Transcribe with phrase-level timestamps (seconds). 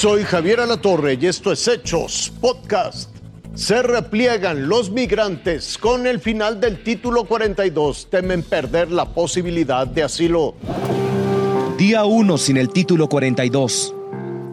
[0.00, 3.10] Soy Javier Alatorre y esto es Hechos Podcast.
[3.52, 8.08] Se repliegan los migrantes con el final del título 42.
[8.08, 10.54] Temen perder la posibilidad de asilo.
[11.76, 13.94] Día 1 sin el título 42.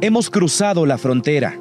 [0.01, 1.57] Hemos cruzado la frontera.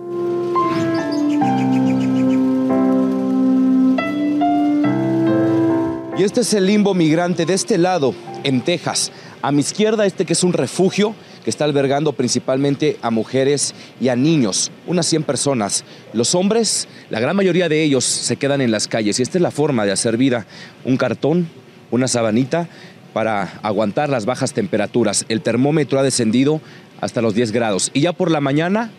[6.18, 9.12] Y este es el limbo migrante de este lado, en Texas.
[9.42, 11.14] A mi izquierda, este que es un refugio
[11.46, 15.84] que está albergando principalmente a mujeres y a niños, unas 100 personas.
[16.12, 19.42] Los hombres, la gran mayoría de ellos se quedan en las calles y esta es
[19.42, 20.44] la forma de hacer vida.
[20.84, 21.46] Un cartón,
[21.92, 22.68] una sabanita
[23.12, 25.24] para aguantar las bajas temperaturas.
[25.28, 26.60] El termómetro ha descendido
[27.00, 28.90] hasta los 10 grados y ya por la mañana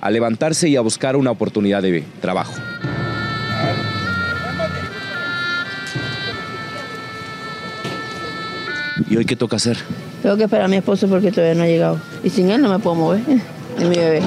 [0.00, 2.54] a levantarse y a buscar una oportunidad de trabajo.
[9.10, 9.78] ¿Y hoy qué toca hacer?
[10.28, 11.98] Tengo que esperar a mi esposo porque todavía no ha llegado.
[12.22, 13.22] Y sin él no me puedo mover.
[13.78, 14.20] Es mi bebé.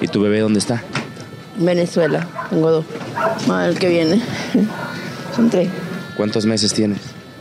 [0.00, 0.82] ¿Y tu bebé dónde está?
[1.58, 2.26] Venezuela.
[2.48, 2.86] Tengo dos.
[3.46, 4.22] Más el que viene.
[5.36, 5.68] Son tres.
[6.16, 6.98] ¿Cuántos meses tienes?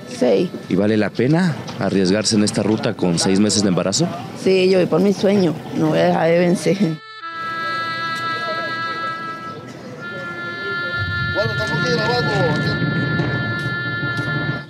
[0.09, 0.50] Seis.
[0.68, 4.06] ¿Y vale la pena arriesgarse en esta ruta con seis meses de embarazo?
[4.44, 5.56] Sí, yo voy por mi sueño.
[5.78, 6.78] No voy a dejar de vencer.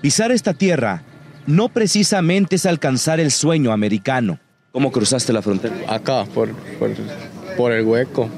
[0.02, 1.02] Pisar esta tierra
[1.48, 4.40] no precisamente es alcanzar el sueño americano.
[4.72, 5.76] ¿Cómo cruzaste la frontera?
[5.88, 6.50] Acá, por,
[7.58, 8.30] por, el hueco.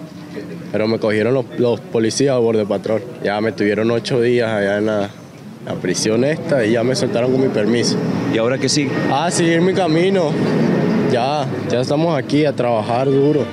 [0.71, 3.03] Pero me cogieron los, policías a borde patrón.
[3.23, 5.09] Ya me tuvieron ocho días allá en la,
[5.81, 7.97] prisión esta y ya me soltaron con mi permiso.
[8.33, 8.91] ¿Y ahora qué sigue?
[9.11, 10.31] Ah, seguir mi camino.
[11.11, 13.45] Ya, ya estamos aquí a trabajar duro.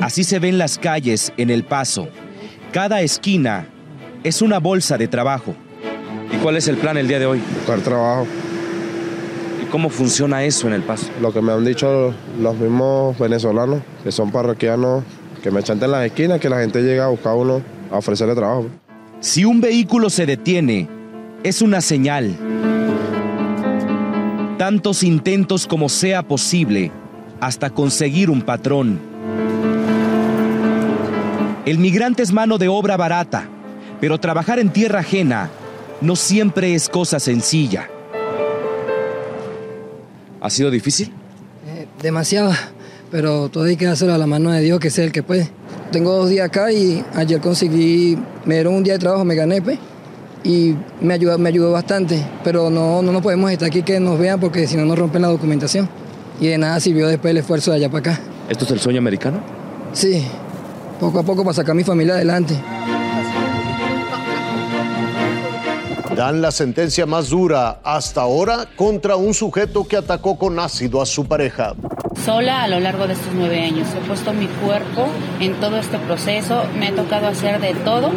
[0.00, 2.08] Así se ven las calles en El Paso.
[2.72, 3.68] Cada esquina
[4.24, 5.54] es una bolsa de trabajo.
[6.32, 7.40] ¿Y cuál es el plan el día de hoy?
[7.54, 8.26] Buscar trabajo.
[9.62, 11.08] ¿Y cómo funciona eso en El Paso?
[11.20, 15.04] Lo que me han dicho los mismos venezolanos, que son parroquianos,
[15.42, 18.66] que me chanten las esquinas, que la gente llega a buscar uno a ofrecerle trabajo.
[19.20, 20.88] Si un vehículo se detiene,
[21.42, 22.36] es una señal.
[24.58, 26.90] Tantos intentos como sea posible
[27.40, 28.98] hasta conseguir un patrón.
[31.64, 33.48] El migrante es mano de obra barata,
[34.00, 35.50] pero trabajar en tierra ajena
[36.00, 37.88] no siempre es cosa sencilla.
[40.40, 41.12] ¿Ha sido difícil?
[41.66, 42.52] Eh, demasiado,
[43.10, 45.50] pero todo hay que hacerlo a la mano de Dios, que sea el que puede.
[45.90, 49.62] Tengo dos días acá y ayer conseguí, me dieron un día de trabajo, me gané,
[49.62, 49.78] pues,
[50.44, 54.18] y me ayudó, me ayudó bastante, pero no, no nos podemos estar aquí que nos
[54.18, 55.88] vean porque si no nos rompen la documentación.
[56.38, 58.20] Y de nada sirvió después el esfuerzo de allá para acá.
[58.48, 59.40] ¿Esto es el sueño americano?
[59.92, 60.22] Sí,
[61.00, 62.54] poco a poco para sacar a mi familia adelante.
[66.16, 71.06] Dan la sentencia más dura hasta ahora contra un sujeto que atacó con ácido a
[71.06, 71.74] su pareja.
[72.24, 73.86] Sola a lo largo de estos nueve años.
[73.94, 75.06] He puesto mi cuerpo
[75.40, 76.64] en todo este proceso.
[76.78, 78.10] Me ha tocado hacer de todo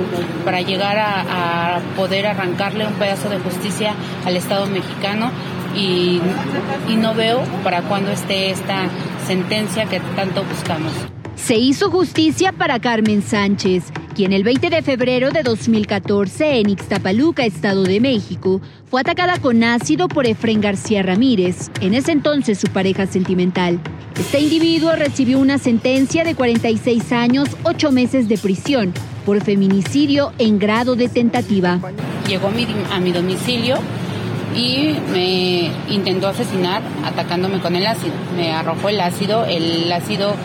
[0.45, 3.93] para llegar a, poder arrancarle un pedazo de justicia
[4.25, 5.31] al Estado mexicano
[5.75, 6.21] y,
[6.87, 8.87] y no veo para cuándo esté esta
[9.27, 10.93] sentencia que tanto buscamos.
[11.35, 13.83] Se hizo justicia para Carmen Sánchez,
[14.19, 18.59] quien el 20 de febrero de 2014 en Ixtapaluca, Estado de México,
[18.91, 23.79] fue atacada con ácido por Efren García Ramírez, en ese entonces su pareja sentimental.
[24.19, 28.93] Este individuo recibió una sentencia de 46 años, 8 meses de prisión
[29.25, 31.79] por feminicidio en grado de tentativa.
[32.27, 33.77] Llegó a mi domicilio
[34.53, 38.15] y me intentó asesinar atacándome con el ácido.
[38.35, 40.35] Me arrojó el ácido, el ácido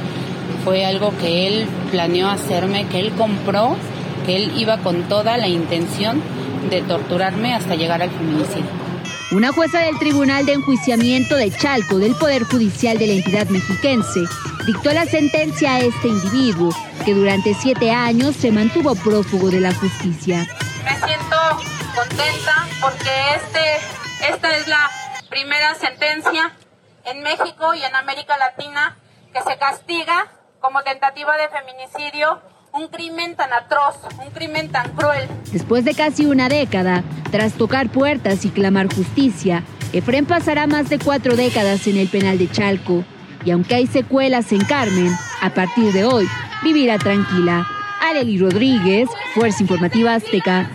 [0.64, 3.76] fue algo que él planeó hacerme, que él compró,
[4.24, 6.22] que él iba con toda la intención
[6.70, 8.84] de torturarme hasta llegar al feminicidio.
[9.30, 14.20] Una jueza del Tribunal de Enjuiciamiento de Chalco del Poder Judicial de la entidad mexiquense
[14.66, 16.70] dictó la sentencia a este individuo,
[17.04, 20.46] que durante siete años se mantuvo prófugo de la justicia.
[20.84, 21.36] Me siento
[21.94, 24.90] contenta porque este, esta es la
[25.28, 26.52] primera sentencia
[27.04, 28.96] en México y en América Latina
[29.32, 30.30] que se castiga
[30.64, 32.40] como tentativa de feminicidio
[32.72, 35.28] un crimen tan atroz, un crimen tan cruel.
[35.52, 39.62] Después de casi una década, tras tocar puertas y clamar justicia,
[39.92, 43.04] Efren pasará más de cuatro décadas en el penal de Chalco.
[43.44, 46.26] Y aunque hay secuelas en Carmen, a partir de hoy
[46.62, 47.66] vivirá tranquila.
[48.00, 50.70] Arely Rodríguez, Fuerza Informativa Azteca.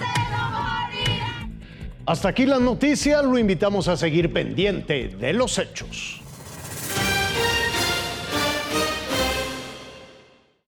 [2.05, 6.18] Hasta aquí la noticia, lo invitamos a seguir pendiente de los hechos.